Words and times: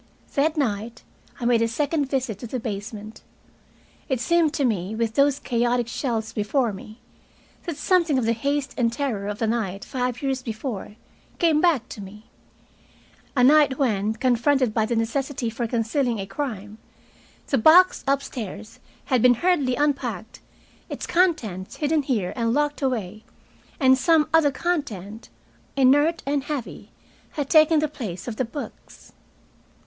That 0.33 0.57
night 0.57 1.03
I 1.39 1.45
made 1.45 1.61
a 1.61 1.67
second 1.67 2.09
visit 2.09 2.39
to 2.39 2.47
the 2.47 2.59
basement. 2.59 3.21
It 4.09 4.19
seemed 4.19 4.51
to 4.55 4.65
me, 4.65 4.95
with 4.95 5.13
those 5.13 5.37
chaotic 5.37 5.87
shelves 5.87 6.33
before 6.33 6.73
me, 6.73 6.99
that 7.65 7.77
something 7.77 8.17
of 8.17 8.25
the 8.25 8.33
haste 8.33 8.73
and 8.79 8.91
terror 8.91 9.27
of 9.27 9.43
a 9.43 9.45
night 9.45 9.85
five 9.85 10.23
years 10.23 10.41
before 10.41 10.95
came 11.37 11.61
back 11.61 11.87
to 11.89 12.01
me, 12.01 12.31
a 13.37 13.43
night 13.43 13.77
when, 13.77 14.13
confronted 14.15 14.73
by 14.73 14.87
the 14.87 14.95
necessity 14.95 15.51
for 15.51 15.67
concealing 15.67 16.17
a 16.17 16.25
crime, 16.25 16.79
the 17.45 17.59
box 17.59 18.03
upstairs 18.07 18.79
had 19.05 19.21
been 19.21 19.35
hurriedly 19.35 19.75
unpacked, 19.75 20.39
its 20.89 21.05
contents 21.05 21.75
hidden 21.75 22.01
here 22.01 22.33
and 22.35 22.55
locked 22.55 22.81
away, 22.81 23.23
and 23.79 23.99
some 23.99 24.27
other 24.33 24.49
content, 24.49 25.29
inert 25.75 26.23
and 26.25 26.45
heavy, 26.45 26.89
had 27.33 27.51
taken 27.51 27.77
the 27.77 27.87
place 27.87 28.27
of 28.27 28.37
the 28.37 28.45
books. 28.45 29.11